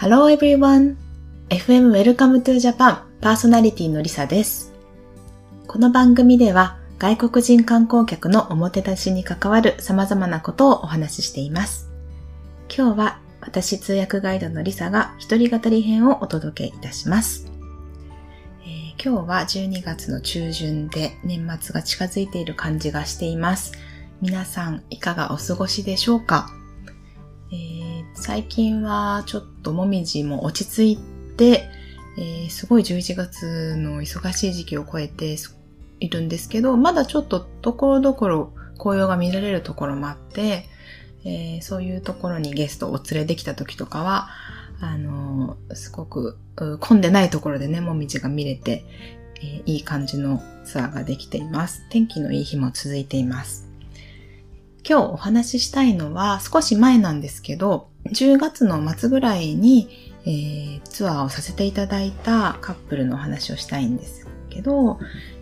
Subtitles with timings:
[0.00, 0.96] Hello everyone!
[1.50, 4.72] FM Welcome to Japan パーソナリティのりさです。
[5.66, 11.90] この番組では外国人観光客のおもてなしに関わる様々なことをお話ししています。
[12.74, 17.52] 今日は私通訳ガイドのりさが一人語り編をお届けいたします。
[18.62, 23.72] えー今日は12月の中旬で年末が近づいている感じがしています。
[24.22, 26.48] 皆さんいかがお過ごしでしょうか？
[27.52, 31.02] えー最近はちょっともみじも落ち着い
[31.36, 31.68] て、
[32.18, 35.36] えーすごい11月の忙しい時期を超えて
[36.00, 40.66] いるんですけど、まだちょっとところどころ紅葉が見られるところもあって、
[41.24, 44.28] えーそういうところにゲストをお連れできた時とかは、
[44.80, 46.36] あのーすごく
[46.80, 48.84] 混んでないところでね、もみじが見れて、
[49.36, 51.86] えーいい感じのツアーができています。
[51.88, 53.69] 天気のいい日も続いています。
[54.88, 59.88] 今日お話ししたいのは少し前なんですけど、10月の末ぐらいに、
[60.24, 64.98] えーツアーをさせていただいたカップルのお話をしたいんですけど、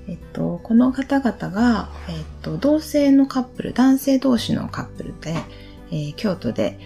[0.07, 5.35] えっと、この方々が、えっと、同性のカップル、男性同士のカップルで、
[5.91, 6.79] えー京都で、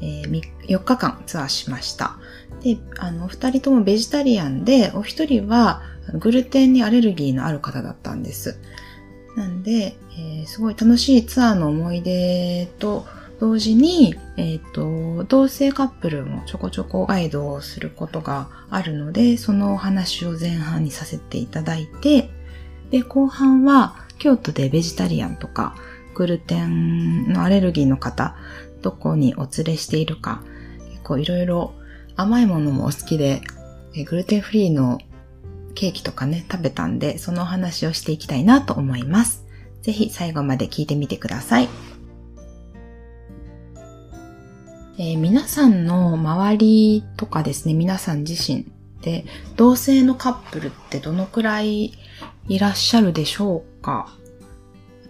[0.00, 2.16] えー4日間ツアーしました。
[2.62, 5.82] で、あの、お二人ともベジタリアンで、お一人は
[6.14, 8.58] グルテンにアレルギーのある方だったんです。
[9.36, 13.04] なんで、えーすごい楽しいツアーの思い出と
[13.38, 22.30] 同時に、えっ、と、同性カップルもちょこちょこガイドをすることがあるので、そのお話を前半にさせていただいて、
[22.90, 25.74] で、後半は京都でベジタリアンとか、
[26.14, 28.36] グルテンのアレルギーの方、
[28.80, 30.42] どこにお連れしているか、
[30.90, 31.74] 結構いろいろ
[32.14, 33.42] 甘いものもお好きで、
[34.08, 34.98] グルテンフリーの
[35.76, 39.44] ケーキとかね、食べたんで、そのお話をしていきたいなと思います。
[39.82, 41.68] ぜひ最後まで聞いてみてください。
[44.98, 48.66] えー皆さんの周りとかですね、皆さん自身
[49.02, 49.26] で、
[49.56, 51.92] 同性のカップルってどのくらい
[52.48, 54.08] いらっしゃるでしょうか？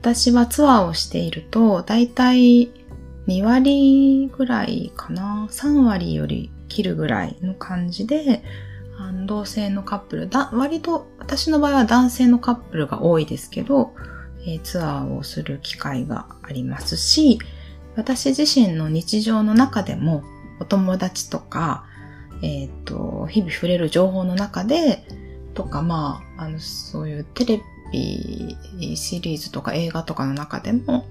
[0.00, 2.70] 私はツアーをしていると、だいたい
[3.28, 8.42] 2割ぐらいかな ?3 割より切るぐらいの感じで、
[8.98, 13.94] あの同性のカップルだ、割と私の場合は男性のカップルが多いですけど、
[14.46, 17.38] えーツアーをする機会がありますし、
[17.96, 20.22] 私自身の日常の中でも
[20.60, 21.84] お友達とか、
[22.42, 25.06] えっ、と、日々触れる情報の中で、
[25.54, 28.56] とか、まあ、あの、そういうテレビ
[28.96, 31.06] シリーズとか映画とかの中でも、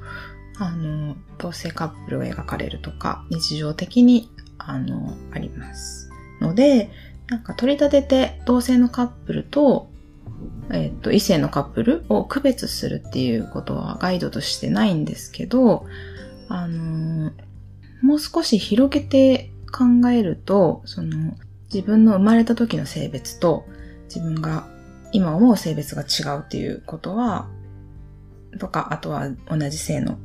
[0.57, 6.09] あの、同性カップルが描かれるとか、日常的に、あの、あります。
[6.39, 6.91] ので、
[7.27, 9.89] なんか取り立てて同性のカップルと、
[10.71, 15.85] えっ、と、異性のカップルを区別するっていうことはガイドとしてないんですけど、
[16.49, 17.31] あの、
[18.01, 21.35] もう少し広げて考えると、その、
[21.73, 23.65] 自分の生まれた時の性別と、
[24.05, 24.67] 自分が
[25.11, 27.47] 今思う性別が違うっていうことは、
[28.59, 30.17] とか、あとは同じ性の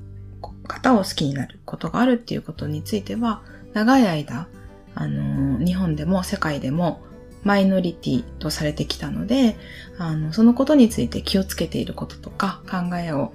[0.67, 4.49] 方を好きになることがあるっていうことについては、長い間、
[4.95, 7.03] あの、日本でも世界でも
[7.45, 9.57] マイノリティとされてきたので、
[9.99, 13.33] あの、そのことについて気をつけていることとか、考えを、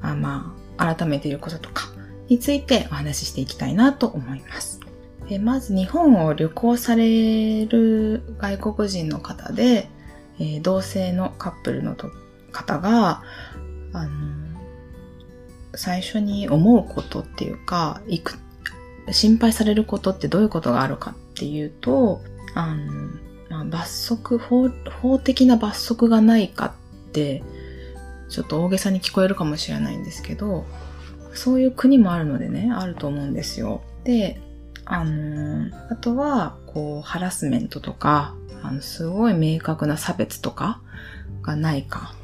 [0.00, 1.88] あまあ、改めていることとか
[2.28, 4.80] についてお話ししていきたいなと思います。
[5.28, 9.90] でまず日本を旅行される外国人の方で、
[10.38, 11.96] えー同性のカップルの
[12.52, 13.22] 方が、
[13.92, 14.10] あの、
[15.74, 18.38] 最初に思うことっていうか、いく、
[19.12, 22.20] 心配されることってどういうことがあるかっていうと、
[22.54, 22.84] あの、
[23.50, 24.68] まあ、罰則法、
[25.00, 26.74] 法的な罰則がないか
[27.06, 27.42] って、
[28.28, 30.66] ちょっと大げさに聞こえるかもしれないんですけど、
[31.34, 33.82] そういう国もあるのでね、あると思うんですよ。
[34.04, 34.40] で、
[34.84, 40.80] あの、あとは、こう、ハラスメントとか、あの、すごい明確な差別とか
[41.42, 42.14] がないか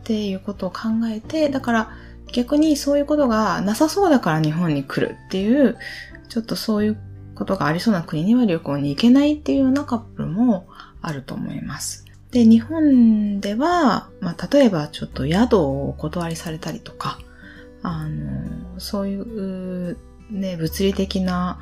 [0.00, 1.90] っていうことを考えて、だから
[2.32, 5.76] 逆にそういうことがなさそうだから日本に来るっていう、
[6.28, 6.98] ちょっとそういう
[7.34, 10.66] ことがありそうな国には旅行に行けないっていうようなカップルも
[11.00, 12.04] あると思います。
[12.30, 17.18] で、日本では、まあ、例えばちょっと宿をお断りされたりとか、
[17.82, 19.96] あの、そういう、
[20.30, 21.58] ね、物理的な、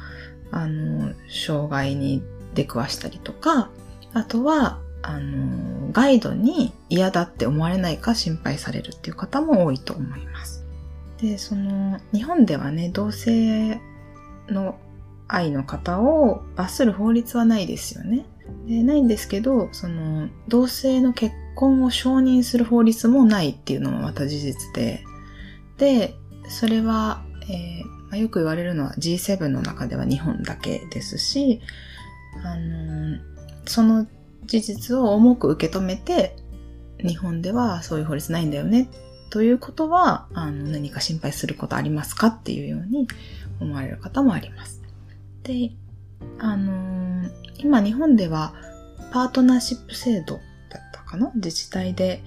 [0.51, 2.23] あの、障害に
[2.55, 3.71] 出くわしたりとか、
[4.13, 10.65] あとは、あの、ガイドに嫌だって思われないか心配されるっていう方も多いと思います。
[11.21, 13.81] で、その、日本ではね、同性
[14.49, 14.79] の
[15.29, 18.27] 愛の方を罰する法律はないですよね。
[18.67, 25.05] で、ないんですけど、その、同性の結婚を承認する法律もないっていうのもまた事実で、
[25.79, 26.15] で、
[26.49, 31.61] それは、えーまあよく言われるのは G7 の中では日本だけですし、
[32.45, 33.19] あの、
[33.67, 34.07] その
[34.45, 36.37] 事実を重く受け止めて、
[36.99, 38.89] 日本ではそういう法律ないんだよね、
[39.31, 43.09] ということは、あの、何か心配することありますかっていうように
[43.61, 44.83] 思われる方もあります。
[45.43, 45.73] で、
[46.39, 48.55] あの今日本では
[49.13, 50.35] パートナーシップ制度
[50.69, 51.31] だったかな？
[51.37, 52.23] 自治体で、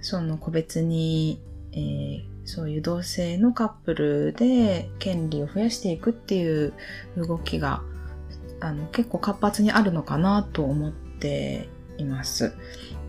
[0.00, 1.40] その個別に、
[1.72, 6.72] えー、そういう同性のカップルで権利を増やしていくっていう
[7.16, 7.82] 動きが
[8.60, 12.52] あの結構活発にあるのかなと思っています。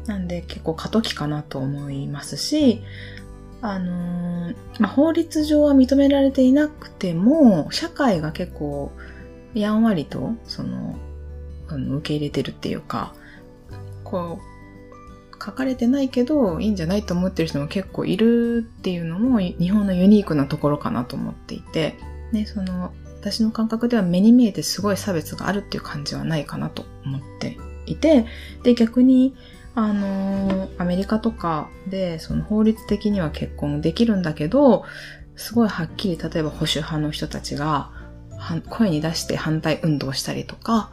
[0.06, 2.83] なんで結構過渡期かなと思いますし、
[3.72, 8.92] あのー、まあ、法律上は認められていなくても、社会が結構
[9.54, 10.96] やんわりと、その、
[11.68, 13.14] あの受け入れてるっていうか、
[14.04, 14.56] こう、
[15.44, 21.96] 書かれてないけど、いいんじゃないと思ってる人も結構いるっていうのも、日本のユニークなところかなと思っていて、
[22.32, 28.26] ね、その、私の感覚では目に見えてすごい差別があるっていう感じはないかなと思っていて、
[28.64, 29.36] で、逆に、
[29.75, 34.86] あの、アメリカとかで、その法律的には結婚できるんだけど、
[35.36, 37.92] すごいはっきり、例えば保守派の人たちが、
[38.69, 40.92] 声に出して反対運動したりとか、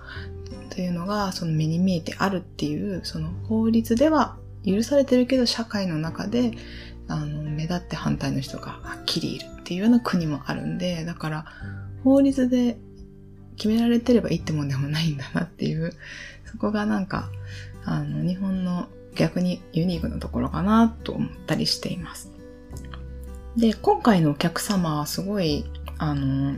[0.71, 6.53] というのが、その目に見えてあるっていう、その法律では許されてるけど、社会の中で、
[7.09, 11.45] あの、目立って反対の人がはっきりいるっていうような国もあるんで、だから、
[12.03, 12.79] 法律で
[13.57, 15.93] 決められてればいいってもんでもないんだなっていう、
[16.47, 17.29] そこがなんか、
[17.85, 22.31] あの、日本の逆にユニークなところかなと思ったりしています。
[23.57, 25.65] で、今回のお客様はすごい、
[25.99, 26.57] あの、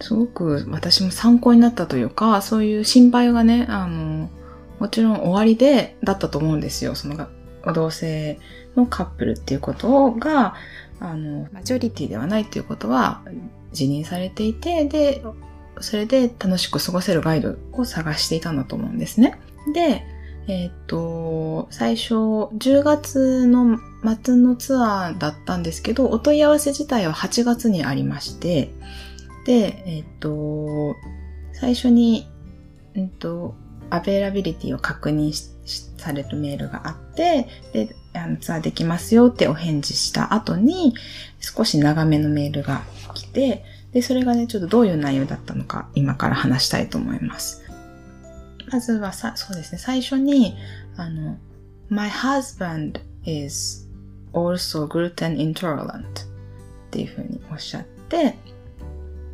[0.00, 4.30] すごく私も参考になったというか、そういう心配がね、あの、
[4.78, 6.94] もちろん終わりで、だったと思うんですよ。
[6.94, 7.28] その、
[7.74, 8.38] 同性
[8.76, 10.54] のカップルっていうことが、
[11.00, 13.22] あの、マジョリティではないっていうことは
[13.72, 15.22] 辞任されていて、で、
[15.80, 19.38] それで楽しく過ごせるガイドを探していたんだと思うんですね。
[19.72, 20.04] で、
[20.46, 23.78] えっ、と、最初、10月の
[24.22, 28.72] 末のツアーだったんですけど、お問い合わせ自体は8月にありまして、
[29.44, 30.96] で、えっ、と、
[31.52, 32.28] 最初に、
[32.94, 33.54] えっ、と、
[33.90, 35.32] availability を確認
[35.98, 40.94] されるメールがあって、で、あのツアーできますよってお返事した後に、
[41.40, 42.82] 少し長めのメールが
[43.14, 47.67] 来て、で、それがね、ちょっとどういう内容だったのか、今から話したいと思います。
[48.70, 50.56] まずはさ、そうですね、最初に、
[50.96, 51.36] あの、
[51.88, 53.88] My husband is
[54.32, 56.04] also gluten intolerant っ
[56.90, 58.36] ていうふうにおっしゃって、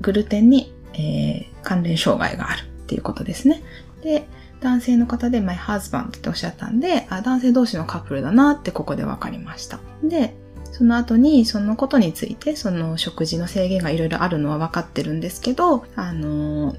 [0.01, 3.63] グルテンに、えー、関連障害があるっていうことですね。
[4.03, 4.27] で、
[4.61, 9.81] 男性の方で my husband っておっしゃったんで、あ、男性同士のカップルだなってここで分かりました。
[10.03, 10.35] で、
[10.73, 16.75] その後にそのことについて、その食事の制限がいろいろあるのは分かってるんですけど、あの、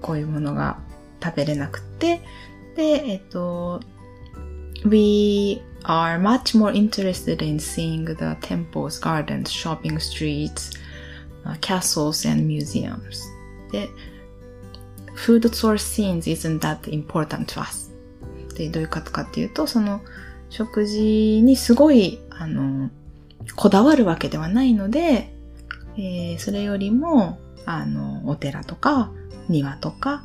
[0.00, 0.78] こういうものが
[1.24, 2.20] 食べれなくて、
[2.76, 3.80] で、えっと、
[4.84, 10.78] we are much more interested in seeing the temples, gardens, shopping streets,
[11.60, 13.22] castles and museums.
[13.70, 13.88] で、
[15.14, 17.90] food source scenes isn't that important to us.
[18.56, 20.00] で、どういうことかっていうと、その
[20.50, 22.90] 食事にすごい、あの、
[23.56, 25.34] こだわるわけではないので、
[25.96, 29.10] えー、それよりも、あの、お寺とか、
[29.48, 30.24] 庭とか、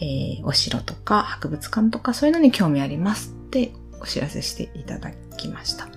[0.00, 5.88] えー、お城とか、博物館とか、そういうのに興味ありますってお知らせしていただきました。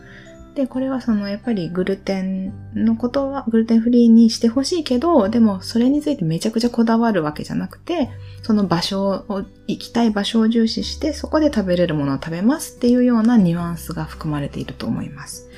[0.55, 8.09] で、これはその、やっぱりグルテンのことは、グルテンフリーにしてほしいけど、でもそれについてめちゃくちゃこだわるわけじゃなくて、
[8.41, 15.49] その場所を、行きたい場所を重視して、そこで食べれるものを食べますっていうようなニュアンスが含まれていると思います。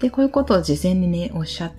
[0.00, 1.72] で、こういうことを事前にね、おっしゃ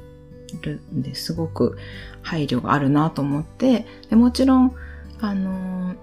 [0.61, 1.77] るんですごく
[2.21, 4.75] 配慮があるなと思って、でもちろん、
[5.19, 5.95] あの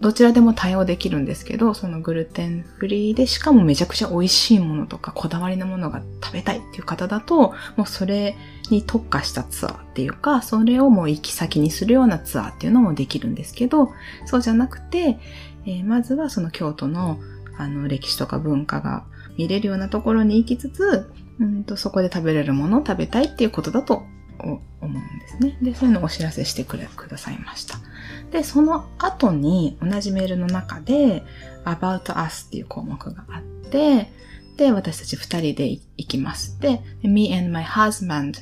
[0.00, 8.36] どちらでも対応できるんですけど、そのグルテンフリーで、しかもめちゃくちゃ美味しいものとか、こだわりのものが食べたいっていう方だと、もうそれ
[8.70, 13.90] に特化したツアーっていうか、それをもう行き先にするようなツアーっていうのもできるんですけど、
[14.26, 15.18] そうじゃなくて、
[15.66, 17.18] えー、まずはその京都の
[17.56, 19.04] あの歴史とか文化が
[19.36, 21.10] 見れるようなところに行きつつ、
[21.40, 24.04] うんとそこで食べれるものを食べたいっていうことだと
[24.38, 25.58] 思うんですね。
[25.60, 27.78] で、そういうのをお知らせしてくれ、くださいました。
[28.30, 31.22] で、その後に同じメールの中で
[31.64, 34.10] about us っていう項目があって、
[34.56, 36.58] で、私たち二人で行きます。
[36.60, 38.34] で、me and my husband,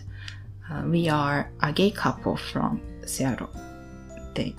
[0.90, 4.54] we are a gay couple from Seattle って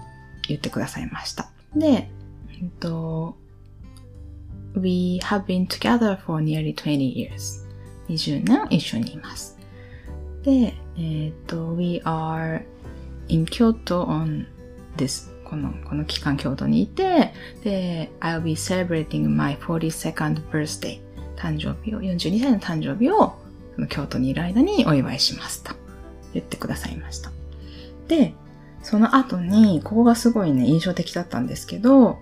[0.47, 1.49] 言ってくださいました。
[1.75, 2.09] で、
[2.51, 3.35] えっと、
[4.75, 7.65] we have been together for nearly 20 years.
[8.07, 9.57] 20年一緒にいます。
[10.43, 12.63] で、えっと、we are
[13.27, 14.45] in Kyoto on
[14.97, 20.99] this この、この期間京都にいて、で、I'll be celebrating my 42nd birthday
[21.37, 23.35] 誕生日を、42歳の誕生日を、
[23.75, 25.73] その京都にいる間にお祝いしますと
[26.33, 27.31] 言ってくださいました。
[28.09, 28.33] で、
[28.83, 32.19] その後に、ここがすごいね、印象的だったんですけど、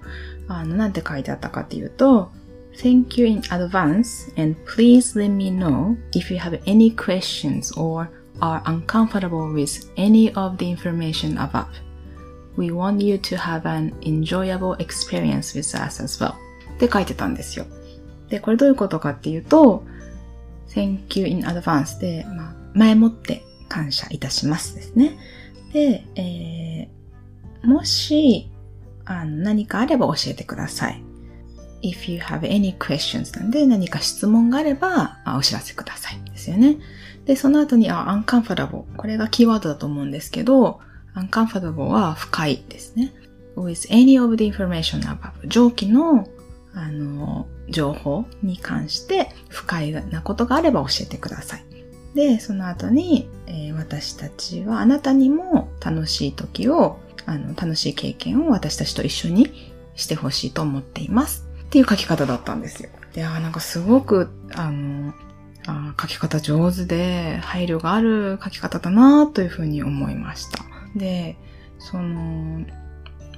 [0.48, 2.32] あの、なんて書いてあったかっていうと、
[2.78, 8.10] Thank you in advance and please let me know if you have any questions or
[8.42, 11.68] are uncomfortable with any of the information above.
[12.58, 16.34] We want you to have an enjoyable experience with us as well.
[16.76, 17.66] って書いてたんですよ。
[18.30, 19.84] で、これどういうことかっていうと、
[20.70, 25.18] Thank you in advance で、まあ、前もって感謝いたしますですね。
[25.74, 28.50] で、えー、もし、
[29.06, 31.04] あの、何かあれば教えてください。
[31.86, 36.78] if you have any questions なんで何か質問があればあお知らせくださいですよね。
[37.26, 38.84] で、その後に、あ、uncomfortable。
[38.98, 40.80] これがキーワードだと思うんですけど、
[41.16, 43.14] uncomfortable は不快ですね。
[43.56, 46.28] with any of the information above 上記の
[46.74, 51.66] あの情報に関して不快なことがあれば教えてください。
[52.16, 61.48] で、その後に、えー、私たちはあなたにも楽しい時を、あの、楽しい経験を私たちと一緒にしてほしいと思っています。
[61.64, 62.90] っていう書き方だったんですよ。
[63.16, 65.14] いやなんかすごく、あの、
[65.68, 70.75] あ書き方上手で配慮がある書き方だなというふうに思いました。
[70.96, 71.38] で、
[71.80, 72.66] その、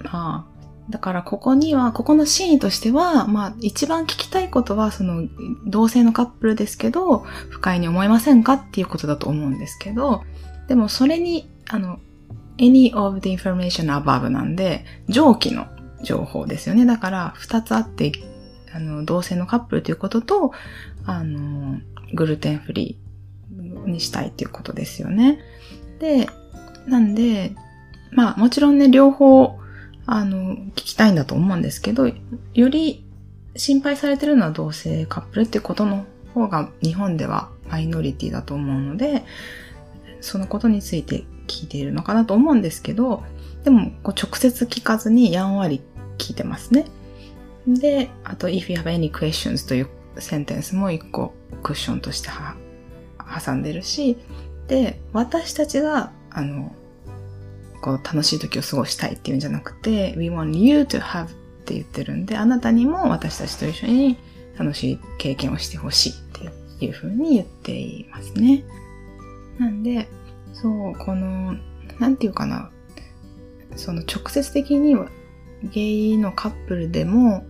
[0.04, 0.58] まあ、
[0.90, 5.28] だからここには、ここのシーンとしては、まあ一番聞きたいことは、その
[5.66, 10.24] 同性のカップルですけど、不快に思いませんかっていうことだと思うんですけど、
[10.68, 12.00] でもそれに、あの、
[12.58, 15.68] any of the information above なんで、上記の
[16.04, 16.86] 情報ですよね。
[16.86, 18.14] だから二つあって、
[18.74, 20.52] あの、同性のカップルということと、
[21.06, 21.80] あの、
[22.14, 25.40] グルテンフリーにしたいっていうことですよね。
[26.00, 26.30] で、
[26.88, 27.56] なんで、
[28.12, 29.60] まあもちろんね、両方、
[30.06, 32.08] あの、聞きたいんだと思うんですけど、
[32.54, 33.06] より
[33.56, 39.24] 心配されてるのは同性カップルってことの方が日本ではマイノリティだと思うので、
[40.22, 43.24] そのことについて聞いているのかなと思うんですけど、
[43.64, 45.82] でもこう直接聞かずにやんわり
[46.18, 46.86] 聞いてますね。
[47.68, 49.90] で、あと、if you have any questions という
[50.20, 52.30] センテンスも一個クッションとして
[53.46, 54.18] 挟んでるし、
[54.68, 56.72] で、私たちが、あの、
[57.82, 61.30] こう楽しい時を過ごしたいっていうんじゃなくて、we want you to have っ
[61.66, 64.18] て言ってるんで、あなたにも私たちと一緒に
[64.58, 66.16] 楽しい経験をしてほしいっ
[66.80, 68.64] ていうふうに言っていますね。
[69.58, 70.08] なんで、
[70.54, 71.56] そう、この、
[72.00, 72.70] なんていうかな、
[73.76, 74.96] その直接的に
[75.64, 77.44] ゲイのカップルでも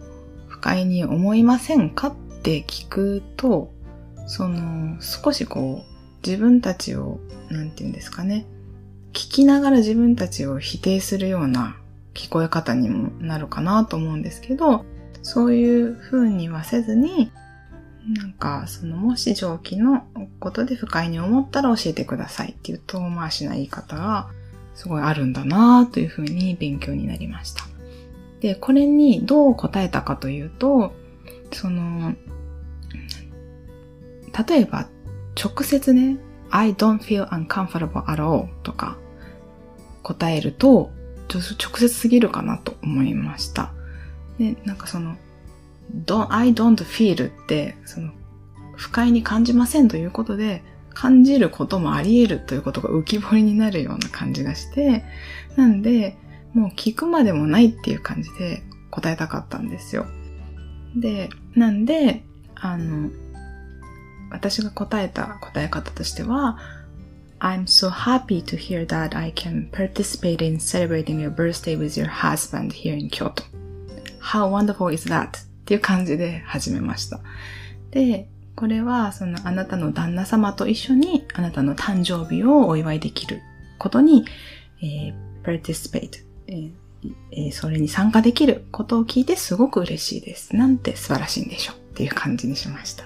[0.47, 3.69] 不快に思いませんかって聞くと、
[4.27, 8.45] その少しこう自分たちを、なんて言うんですかね、
[9.17, 11.75] 聞きながら自分たちを否定するような
[12.13, 14.85] 聞こえ方にもなるかなと思うんですけど、
[15.23, 17.31] そういう風にはせずに、
[18.15, 20.05] なんか、その、もし上記の
[20.39, 24.29] ことで不快に思ったら教えてくださいっていう遠回しな言い方が
[24.75, 27.63] すごいあるんだなという風に勉強になりました。
[28.39, 30.93] で、これにどう答えたかというと、
[31.51, 32.13] その、
[34.47, 34.87] 例えば、
[35.35, 36.17] 直接ね、
[36.51, 38.95] I don't feel uncomfortable at all とか
[40.07, 40.91] 答えると、
[41.29, 43.73] 直接すぎるかなと思いました。
[44.39, 45.17] で、なんかその、
[46.05, 48.11] don't, I don't feel って、その、
[48.77, 55.03] 不快に感じませんということで、感じることもあり得るということが浮き彫りになるような感じがして、
[55.57, 56.17] なんで、
[56.53, 60.05] もう聞くまでもないっていう感じで答えたかったんですよ。
[60.95, 62.23] で、なんで、
[62.55, 63.09] あの、
[64.31, 66.57] 私が答えた答え方としては、
[67.39, 72.73] I'm so happy to hear that I can participate in celebrating your birthday with your husband
[72.73, 73.43] here in Kyoto.
[74.19, 75.29] How wonderful is that?
[75.29, 77.19] っていう感じで始めました。
[77.91, 83.41] で、これはそのあなたの旦那様と一緒にあなたの誕生日をお祝いできる
[83.77, 84.25] ことに、
[84.81, 86.25] えー、participate
[87.31, 90.55] えー、それに参加できることを聞いてすごく嬉しいです。
[90.55, 93.05] なんて素晴らしいんでしょうっていう感じにしました。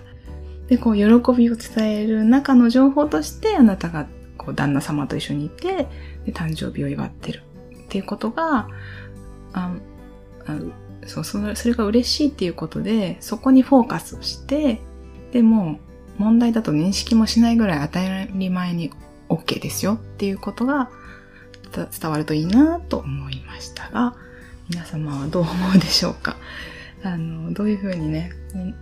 [0.67, 1.03] で、こう、喜
[1.35, 4.07] びを伝える中の情報として、あなたが、
[4.43, 5.87] こう、旦那様と一緒にいて、
[6.25, 7.43] で、誕生日を祝ってる
[7.83, 8.67] っていうことが、
[9.53, 9.73] あ
[10.47, 10.57] あ
[11.05, 14.81] そうそれ、それが嬉しいっていうことで、そこにフォーカスをして、
[15.31, 15.79] でも、
[16.17, 18.91] 問題だと認識もしないぐらい当たり前に
[19.29, 20.89] OK ですよっていうことが、
[21.99, 24.15] 伝わるといいなと思いましたが、
[24.69, 26.35] 皆様はどう思うでしょうか？
[27.03, 28.31] あの、どういうふうにね、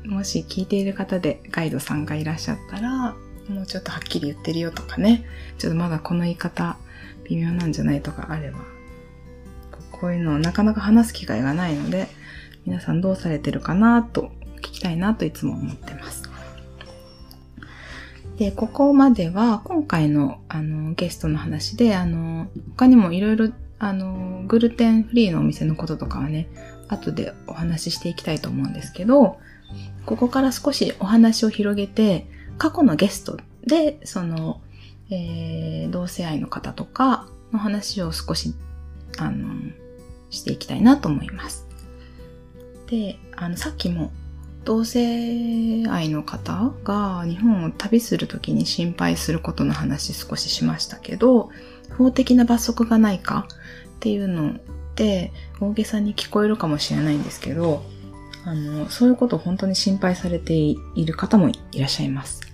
[0.05, 3.15] もし聞いている方でガイドさんがいらっしゃったら、
[3.49, 5.25] もうちょっとはっきり言ってるよとかね、
[5.57, 6.77] ちょっとまだこの言い方
[7.25, 8.59] 微妙なんじゃないとかあれば、
[9.91, 12.07] こういうのをなかなか話す機会がないので、
[12.65, 16.29] 皆さんどうされてるかなと聞きたいなといつも思ってます。
[18.37, 26.47] で、ここまでは今回のあのゲストの話で、あの、他にもいろいろあの、グルテンフリーのお店のこととかはね、
[26.87, 29.39] 後でお話ししていきたいと思うんですけど、
[30.05, 32.27] ここから少しお話を広げて、
[32.59, 34.61] 過去のゲストで、その、
[35.09, 38.53] えー、同性愛の方とかの話を少し、
[39.17, 39.49] あの、
[40.29, 41.67] していきたいなと思います。
[42.87, 44.11] で、あの、さっきも
[44.65, 51.49] 同性愛の方が日本を旅するときに心配することの話少ししましたけど、
[51.97, 53.47] 法的な罰則がないか
[53.95, 54.53] っていうのっ
[54.95, 57.83] て大げさに聞こえるかもしれないんですけど、
[58.45, 62.48] あの、そういうことを本当に心配されている方もいらっしゃいます。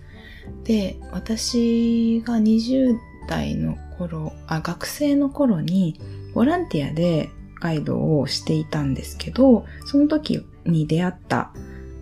[0.63, 2.97] で、私が20
[3.27, 5.99] 代の頃、あ、学生の頃に
[6.33, 11.51] ボランティアでガイドをしていたんですけど、その時に出会った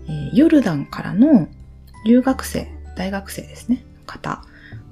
[0.07, 1.47] えー、ヨルダンからの
[2.05, 4.43] 留学生、大学生ですね、方。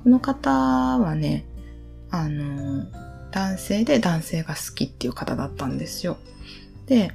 [0.04, 0.50] この方
[1.00, 1.46] はね、
[2.10, 2.86] あの、
[3.32, 6.18] 男性で男性が好きっていう方だったんですよ。
[6.86, 7.12] で、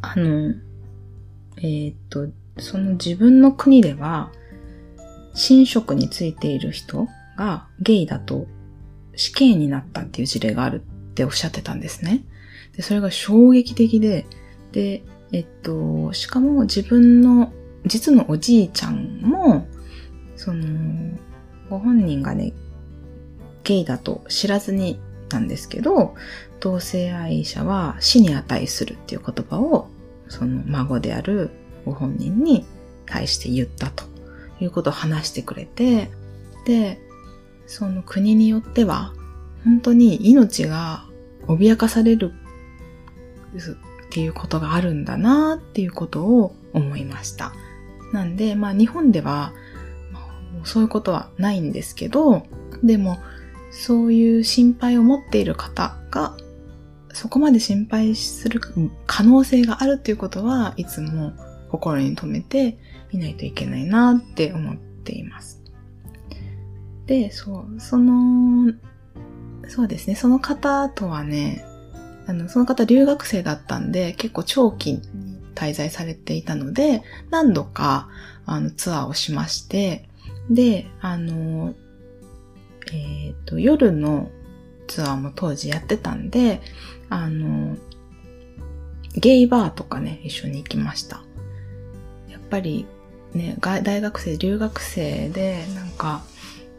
[0.00, 0.54] あの、
[1.58, 4.32] えー、っと、その自分の国では、
[5.34, 8.46] 寝職についている人がゲイだと
[9.16, 12.24] 死刑になったっていう事例があるっておっしゃってたんですね。
[12.76, 14.26] で、それが衝撃的で、
[14.72, 17.52] で、えっと、しかも自分の
[17.86, 19.66] 実のおじいちゃんも、
[20.36, 21.18] その、
[21.68, 22.52] ご本人がね、
[23.64, 24.98] ゲイだと知らずに
[25.30, 26.14] なんですけど、
[26.60, 29.88] 同性愛者は死に値するっていう言葉を、
[30.28, 31.50] その孫である
[31.84, 32.64] ご本人に
[33.06, 34.04] 対して言ったと
[34.62, 36.10] いうことを話してくれて、
[36.64, 37.00] で、
[37.66, 39.12] その国によっては、
[39.64, 41.04] 本当に命が
[41.46, 42.32] 脅かされる
[43.54, 47.52] っていうことがあるんだなっていうことを思いました。
[48.12, 49.52] なんで、まあ日本では、
[50.64, 52.46] そういうことはないんですけど、
[52.82, 53.18] でも、
[53.70, 56.36] そういう心配を持っている方が、
[57.12, 58.60] そこまで心配する
[59.06, 61.32] 可能性があるっていうことはいつも
[61.70, 62.78] 心に留めて
[63.12, 65.62] みないといけないなって思っています。
[67.06, 68.72] で、そう、その、
[69.68, 71.64] そうですね、その方とはね、
[72.26, 75.02] あの、その方留学生だったんで、結構長期に
[75.54, 78.08] 滞在されていたので、何度か、
[78.46, 80.08] あの、ツアーをしまして、
[80.50, 81.74] で、あの、
[82.92, 84.30] えっ、ー、と、夜の
[84.86, 86.60] ツアーも当時やってたんで、
[87.08, 87.76] あの、
[89.14, 91.22] ゲイバーとかね、一緒に行きました。
[92.28, 92.86] やっぱり
[93.34, 96.22] ね、大学生、留学生で、なんか、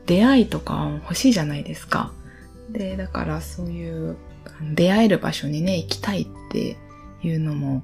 [0.05, 2.11] 出会いとか欲しいじゃないですか。
[2.69, 4.17] で、だからそういう
[4.73, 6.77] 出会える場所にね、行きたいって
[7.23, 7.83] いうのも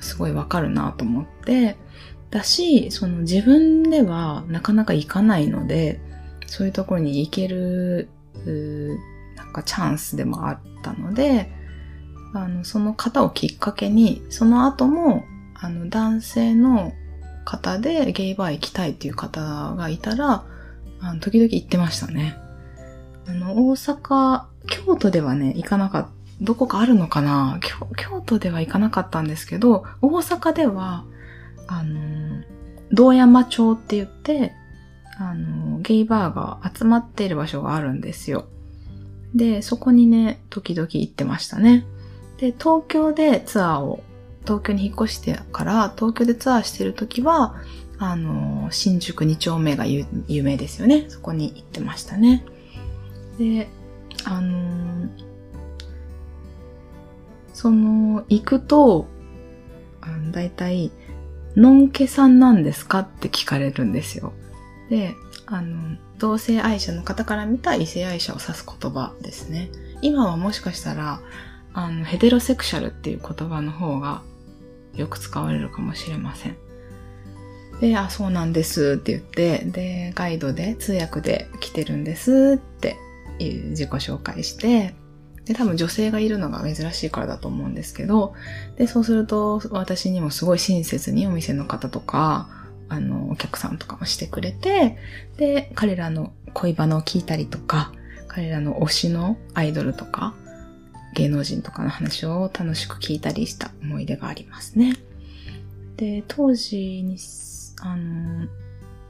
[0.00, 1.76] すごいわかるなと思って、
[2.30, 6.00] だし、その自分ではなかなか行かないので、
[6.46, 8.08] そういうところに行ける、
[9.36, 11.52] なんかチャンスでもあったので、
[12.34, 16.92] あの、その方をきっかけに、その後も、あの、男性の
[17.44, 20.44] 方でゲイバー行きたいっていう方がいたら、
[21.00, 22.36] あの時々行ってましたね。
[23.26, 26.10] あの、大阪、京都ではね、行かなかった。
[26.40, 27.60] どこかあるのかな？
[27.62, 31.04] 京京都では行かなかったんですけど、大阪では、
[31.68, 32.42] あの、
[32.90, 34.52] 道山町って言って、
[35.18, 38.46] あの、ゲイバーが集まっている場所があるんですよ。
[39.36, 41.84] で、そこにね、時々行ってましたね。
[42.38, 44.02] で、東京でツアーを、
[44.42, 47.56] 東京に引っ越してから、東京でツアーしてる時は、
[47.98, 50.06] あの、新宿2丁目が有
[50.42, 51.06] 名ですよね。
[51.08, 52.44] そこに行ってましたね。
[53.38, 53.68] で、
[54.24, 55.08] あの、
[57.54, 59.06] その、行くと、
[60.00, 60.90] あのだいたい、
[61.54, 64.32] のんけさんなんですかって聞かれるんですよ。
[64.90, 65.14] で、
[65.46, 69.70] あの、同性愛者の方から見た異性愛者を指す言葉ですね。
[70.00, 71.20] 今はもしかしたら、
[71.72, 74.22] あの、ヘテロセクシャルっていう言葉の方が
[74.94, 76.56] よく使われるかもしれません。
[77.80, 82.96] で、あ、そうなんですって言って、で、ガイドで、通訳で来てるんですって
[83.38, 84.94] 自己紹介して、
[85.44, 88.34] で、多分女性がいるのが珍しいからだと思うんですけど、
[88.76, 92.48] で、そうすると私にもすごい親切にお店の方とか、
[92.88, 94.96] あの、お客さんとかもしてくれて、
[95.36, 97.92] で、彼らの恋バナを聞いたりとか、
[98.28, 100.34] 彼らの推しのアイドルとか、
[101.12, 104.96] 芸能人とかの話を楽しく聞いたりした思い出がありますね。
[105.96, 107.18] で、当時に、
[107.82, 108.48] あの、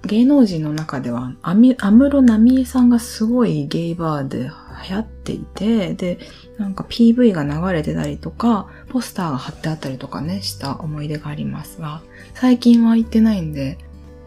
[0.04, 1.76] 芸能人の中では、安室
[2.22, 4.50] 奈美恵さんがすごいゲイバーで
[4.88, 6.18] 流行っていて、で、
[6.58, 12.02] なんか PV が流れてたりとか、ポスターが貼ってあったりとかね、した思い出がありますが、
[12.34, 13.78] 最近は行ってないんで、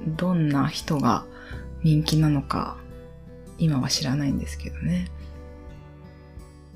[0.08, 1.26] どんな人が
[1.84, 2.78] 人気なのか、
[3.58, 5.12] 今は知らないんですけどね。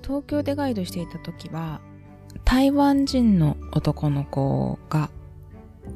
[0.09, 1.81] 東京でガイドしていた時は、
[2.43, 5.11] 台湾人の男の子が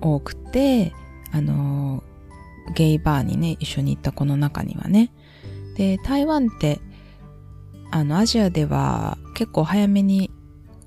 [0.01, 0.93] 多くて、
[1.31, 2.03] あの、
[2.75, 5.11] ゲイバーにね、一緒に行った子の中にはね。
[5.77, 6.79] で、台湾って、
[7.89, 10.29] あの、アジアでは結構早めに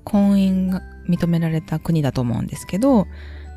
[0.05, 3.07] 婚姻が認められた国だと思うんですけど、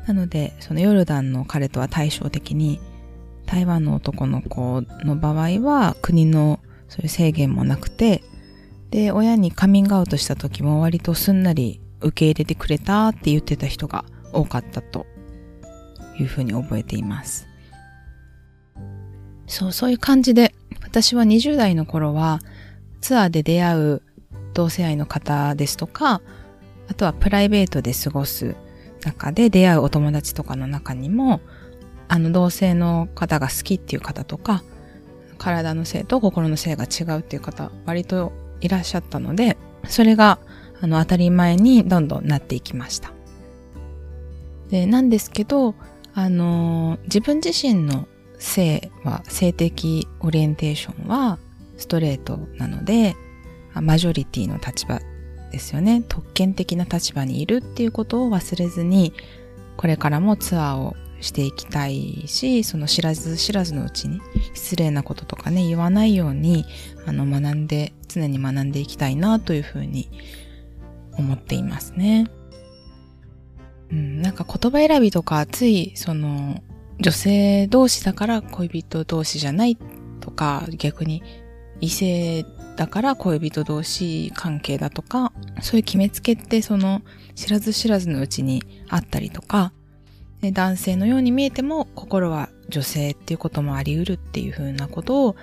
[0.05, 2.81] なので、そのヨルダンの彼とは対照的に、
[3.45, 8.21] 台湾の男の子の場合は国のそういう制限もなくて、
[8.91, 15.05] で、親にカミングアウトした時も割とすんなり受け入れてくれたって言ってた人が多かったと
[16.19, 17.47] いうふうに覚えています。
[19.47, 22.41] そう、そういう感じで、私は20代の頃は
[22.99, 24.01] ツアーで出会う
[24.53, 26.21] 同性愛の方ですとか、
[26.89, 28.55] あとはプライベートで過ごす
[29.05, 31.39] 中で出会うお友達とかの中にも、
[32.07, 34.63] あの同性の方が好きっていう方とか、
[35.37, 40.39] 体の性と心の性が違うっていう方、割といらっしゃったので、それが
[40.79, 43.11] あの当たり前にどんどんなっていきました。
[44.69, 45.75] で、なんですけど、
[46.13, 51.37] あの、自分自身の性は、性的オリエンテーションは
[51.77, 53.15] ストレートなので、
[53.73, 54.99] マジョリティの立場
[55.51, 56.03] ですよね。
[56.07, 59.13] 特権的な立場にいるっていうことを忘れずに、
[59.77, 64.21] これからもツアーをしていきたいし、その知らず知らずのうちに
[64.53, 66.65] 失礼なこととかね、言わないように、
[67.05, 70.09] あの、学んで、常に学んでいきたいなというふうに
[71.17, 72.27] 思っていますね。
[73.91, 76.61] うん、なんか言葉選びとか、つい、その、
[76.99, 79.77] 女性同士だから恋人同士じゃない
[80.19, 81.23] とか、逆に
[81.79, 87.01] 異性だから恋人同士関係だとか、そういう決めつけってその
[87.35, 89.73] 知らず知らずのうちにあったりとか、
[90.41, 95.35] 男性のように見えても心は女性っていうこともあり得るっていうふうなことを、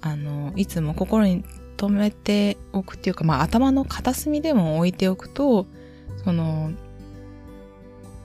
[0.00, 1.44] あの、いつも心に
[1.76, 5.66] 留めておくっていうか、まあ頭の片隅でも置いておくと、
[6.24, 6.72] その、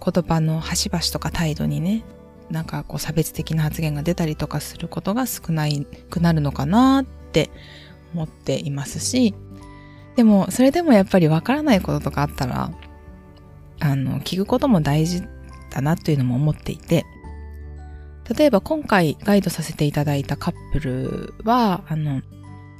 [0.03, 2.03] 言葉の端々とか態度にね、
[2.49, 7.49] なんかこう差別的な発言が出たりとかすることが少ないくなるのかなって
[8.13, 9.33] 思っていますし、
[10.15, 12.71] でもそれでもやっぱりわからないこととかあったら、
[13.79, 15.23] あの、聞くことも大事
[15.73, 17.05] だなというのも思っていて、
[18.37, 22.21] 例えば今回ガイドさせていただいたカップルは、あの、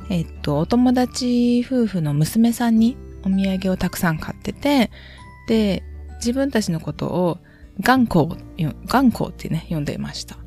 [0.10, 4.92] えっと、お友達夫婦の娘さんにお土産をたくさん買ってて、
[5.48, 5.84] で、
[6.18, 7.40] 自分たちのことを
[7.82, 8.38] 頑固、
[8.86, 10.38] 頑固ってね、読んでいました。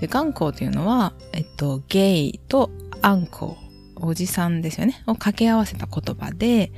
[0.00, 2.70] で、頑固っていうのは、えっと、ゲイと
[3.02, 3.56] アンコ、
[3.96, 6.72] おじさんですよね、を掛け合わせた言葉で、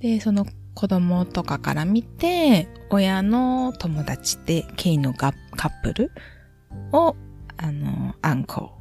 [0.00, 0.46] で、その
[0.78, 6.12] 子供とかから見て、親の友達で、ゲイのカップル
[6.92, 7.16] を、
[7.56, 8.78] あの、アンコ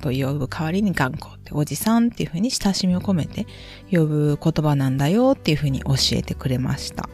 [0.00, 3.48] と呼ぶ代わりに頑固っておじさんっていう風に親しみを込めて
[3.90, 7.08] 呼ぶ言葉なんだよっていう風に教えてくれました。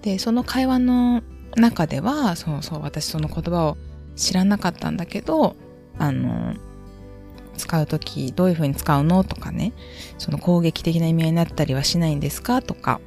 [0.00, 1.22] で、その会話の
[1.56, 3.76] 中では、そうそう、私その言葉を
[4.14, 5.56] 知らなかったんだけど、
[5.98, 6.54] あの、
[7.58, 9.74] 使うときどういう風に使うのとかね、
[10.16, 12.98] その攻撃的な意味合いになったりはしないんですかとか、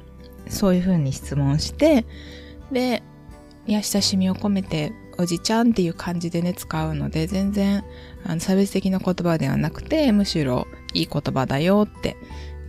[0.50, 2.04] そういう風に質問して、
[2.72, 3.02] で、
[3.66, 7.84] いや、親しみを込めて、おじちゃんっていう感じでね、使うので、全然、
[8.24, 12.16] あの、差別的な言葉ではなくて、むしろいい言葉だよって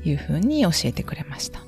[0.03, 1.61] いう風に教えてくれました。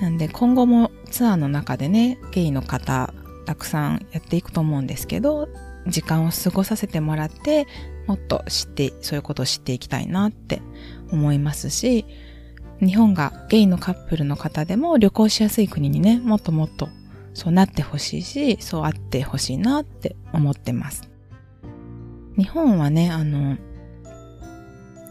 [0.00, 3.14] なんで今後もツアーの中でね、ゲイの方
[3.46, 5.48] たくさんやっていくと思うんですけど、
[5.86, 7.66] 時間を過ごさせてもらって、
[8.06, 10.60] もっと知って、そういうことを知っていきたいなって
[11.10, 12.04] 思いますし、
[12.80, 16.88] 日本がゲイのカップルの方でも旅行しやすい国にね、もっともっと
[17.34, 21.08] そうなってほしいし、そうあってほしいなって思ってます。
[22.36, 23.56] 日本はね、あの、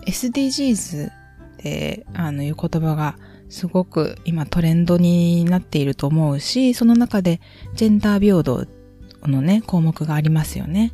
[0.06, 1.12] SDGs っ
[1.58, 3.18] ていう言葉が
[3.50, 7.42] すごく今トレンドになっていると思うし、その中で
[7.74, 8.68] ジェンダー平等
[9.24, 10.94] のね、項目がありますよね。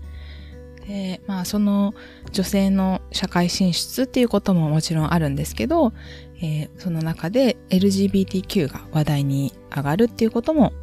[0.87, 1.93] で、まあその
[2.31, 5.93] 女性の社会進出っていうことももちろんあるんですけど、
[6.41, 10.73] えー、その中で LGBTQ が話題に上がるっていうことも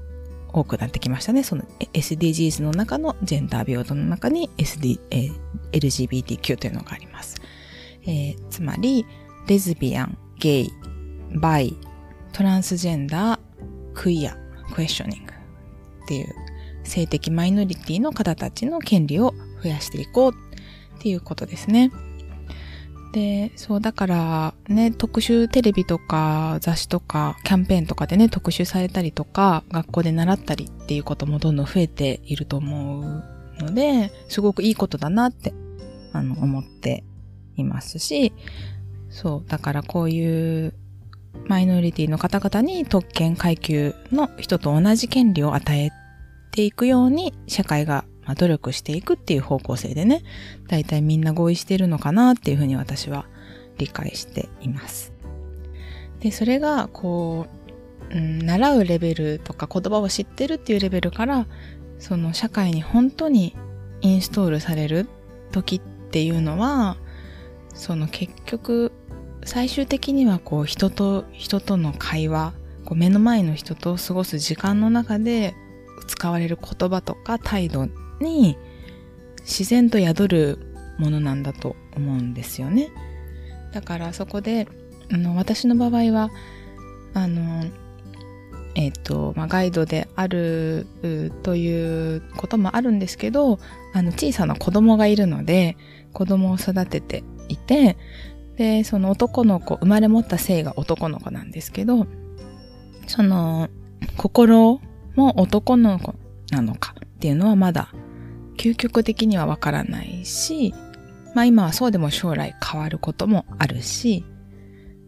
[0.53, 1.43] 多くなってきましたね。
[1.43, 5.39] その SDGs の中のジェンダー平等の中に SD、えー、
[5.73, 7.37] LGBTQ というのがあります。
[8.03, 9.05] えー、つまり、
[9.47, 10.73] レズビアン、ゲイ、
[11.35, 11.77] バイ、
[12.33, 13.41] トランスジェンダー、
[13.95, 14.37] クイア、
[14.75, 15.33] クエスチョニング
[16.05, 16.35] っていう
[16.85, 21.91] 性的マイノリティの方たちの権利を増やしていこうっていうことですね。
[23.13, 33.25] で、そう、だからね、特集テレビとか雑誌とかキャンペーンとかでね、特集されたりとか、学校で習ったりっていうこともどんどん増えていると思う
[33.63, 35.55] ので、すごくいいことだなって、
[36.13, 37.05] あの、思って
[37.57, 38.33] いますし、
[39.11, 40.75] そう、だからこういう
[41.47, 45.91] マイノリティの方々に特権階級の人と同じ権利を与え
[46.51, 50.23] ていくように社会がまあ努力していくっていう方向性でね、
[50.69, 53.25] だいたいみんな合意してるのかなっていうふうに私は
[53.79, 55.15] 理解しています。
[56.21, 57.47] で、それがこ
[58.11, 61.47] う、うん、習うレベルとか言葉を知ってるっていうレベルから、
[61.99, 63.57] その社会に本当に
[64.03, 65.09] インストールされる
[65.51, 66.99] 時っていうのは、
[67.73, 68.93] その結局
[69.45, 72.53] 最終的にはこう人と人との会話、
[72.85, 75.55] こう目の前の人と過ごす時間の中で
[76.07, 77.89] 使われる言葉とか態度
[78.21, 78.57] に
[79.41, 80.59] 自然と宿る
[80.99, 82.91] ものなんだと思うんですよね。
[83.73, 84.69] だからそこで、
[85.13, 86.31] あの、私の場合は、
[87.15, 87.65] あの、
[88.75, 90.87] えっ、ー、と、まあ、ガイドである
[91.43, 93.59] ということもあるんですけど、
[93.95, 95.77] あの、小さな子供がいるので、
[96.13, 97.97] 子供を育てていて、
[98.57, 102.07] で、その男の子、生まれ持った性が男の子なんですけど、
[103.07, 103.69] その、
[104.17, 104.81] 心
[105.17, 106.15] も男の子
[106.51, 107.93] なのかっていうのはまだ
[108.59, 110.75] 究極的にはわからないし、
[111.35, 114.25] まあ今はそうでも将来変わることもあるし、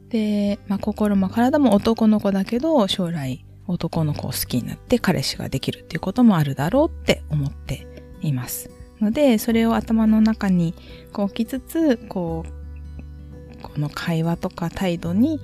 [0.09, 7.87] で、まあ心も体も男の子だけど、将来男の子を好きになって彼氏ができるっていうこともあるだろうって思って
[8.23, 8.71] います。
[9.01, 10.75] ので、それを頭の中に
[11.13, 15.41] こう置きつつ、こう、この会話とか態度に、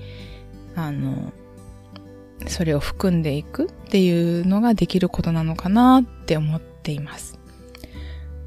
[0.74, 1.32] あの、
[2.46, 7.35] それを含んでいくっていうのができることなのかなって思っています。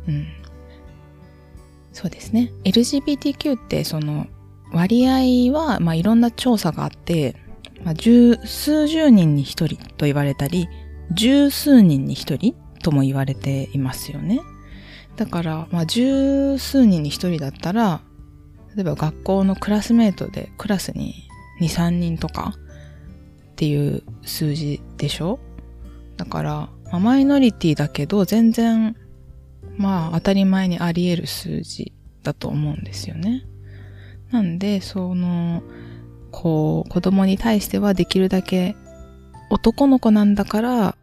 [0.07, 0.27] うん。
[1.91, 2.51] そうですね。
[2.63, 4.27] LGBTQ ってその
[4.71, 7.35] 割合は、まあ、いろんな調査があって、
[7.83, 10.69] まあ、十、数十人に一人と言われたり、
[11.11, 14.41] 十数人に一人とも言われていますよね。
[15.15, 18.01] だから、まあ、十数人に一人だったら、
[18.75, 21.15] 例えば学校のクラスメートでクラスに
[21.61, 22.53] 2、3人とか
[23.51, 25.39] っていう数字でしょ？
[26.15, 28.95] だから、まあ、マイノリティだけど全然
[29.79, 33.45] まあ当たり前にあり得る数字だと思うんですよね。
[34.29, 35.63] なんで、その、
[36.31, 38.75] こう、子供に対してはできるだけ
[39.49, 40.97] 男の子なんだから、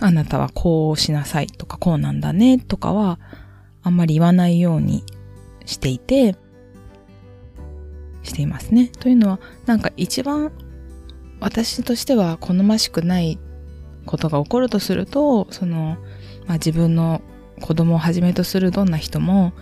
[0.00, 3.20] あなたはこうしなさいとかこうなんだねとかは
[3.82, 5.04] あんまり言わないように
[5.64, 6.36] していて、
[8.24, 8.88] していますね。
[8.88, 10.50] というのは、なんか一番
[11.38, 13.38] 私としては好ましくない
[14.04, 15.96] ことが起こるとすると、その、
[16.46, 17.22] まあ、自分の
[17.60, 19.52] 子供をはじめとするどんな人も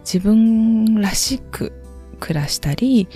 [0.00, 1.72] 自分らしく
[2.20, 3.08] 暮らしたり、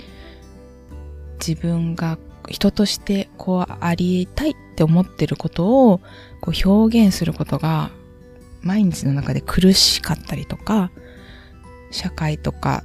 [1.45, 6.01] 自分が人としてこうありたいって思ってることを
[6.41, 7.91] こう表現することが
[8.61, 10.91] 毎日の中で苦しかったりとか、
[11.91, 12.83] 社会とか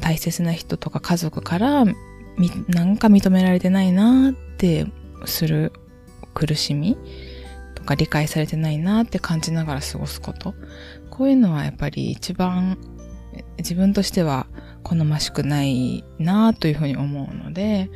[0.00, 4.86] 大切な人とか家族からなんか認められてないなって
[5.26, 5.72] する
[6.34, 6.96] 苦しみ。
[7.80, 10.54] とか理解されてないなって感じながら過ごすこと。
[11.10, 12.78] こういうのはやっぱり一番
[13.58, 14.46] 自分としては
[14.82, 17.90] 好ましくないなというふうに思うので、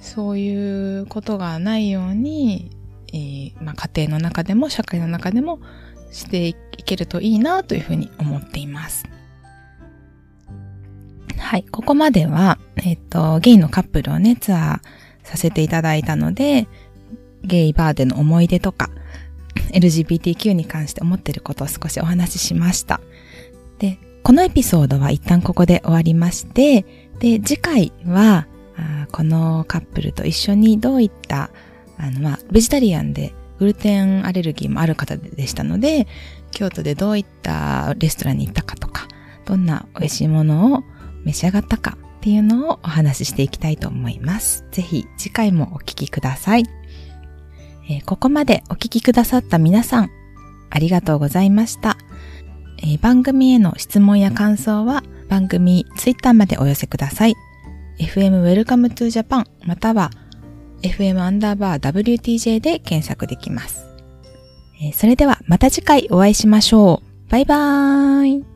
[0.00, 2.70] そういうことがないように、
[3.12, 5.60] えー、まあ、家庭の中でも社会の中でも
[6.10, 6.54] してい
[6.84, 9.04] けるといいなというふうに思っています。
[11.36, 11.64] はい。
[11.64, 16.68] ここまでは、えっ、と、ゲイのカップルをね、ツアーさせていただいたので、
[17.42, 18.90] ゲイバーでの思い出とか、
[19.72, 23.00] LGBTQ に関して思ってることを少しお話ししました。
[23.78, 26.84] で、このエピソードは一旦ここで終わりまして、
[27.18, 28.46] で、次回は、
[29.12, 31.50] このカップルと一緒にどういった、
[31.98, 36.06] あの、まあ、ベジタリアンでグルテンアレルギーもある方でしたので、
[36.50, 39.06] 京都でどういったレストランに行ったかとか、
[39.44, 40.82] どんな美味しいものを
[41.24, 44.64] 召し上がったかっていうのをお話ししていきたいと思います。
[44.70, 46.79] ぜひ次回もお聞きください。
[47.90, 50.10] えー、ここまでお聞きくださった皆さん、
[50.70, 51.98] ありがとうございました。
[52.78, 57.34] えー、番組への質問や感想は番組ツイッターまでお寄せください。
[57.98, 60.10] FM Welcome to Japan または
[60.82, 63.86] FM アンダーバー WTJ で検索できます。
[64.94, 67.30] それではまた次回お会いしましょう。
[67.30, 68.49] バイバーイ。